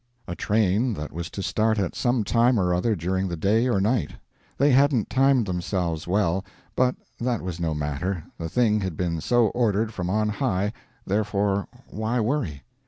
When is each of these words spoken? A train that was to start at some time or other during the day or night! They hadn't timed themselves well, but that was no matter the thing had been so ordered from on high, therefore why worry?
A 0.27 0.35
train 0.35 0.95
that 0.95 1.11
was 1.13 1.29
to 1.29 1.43
start 1.43 1.77
at 1.77 1.93
some 1.93 2.23
time 2.23 2.59
or 2.59 2.73
other 2.73 2.95
during 2.95 3.27
the 3.27 3.37
day 3.37 3.67
or 3.69 3.79
night! 3.79 4.13
They 4.57 4.71
hadn't 4.71 5.11
timed 5.11 5.45
themselves 5.45 6.07
well, 6.07 6.43
but 6.75 6.95
that 7.19 7.43
was 7.43 7.59
no 7.59 7.75
matter 7.75 8.23
the 8.39 8.49
thing 8.49 8.79
had 8.81 8.97
been 8.97 9.21
so 9.21 9.49
ordered 9.49 9.93
from 9.93 10.09
on 10.09 10.27
high, 10.29 10.73
therefore 11.05 11.67
why 11.87 12.19
worry? 12.19 12.63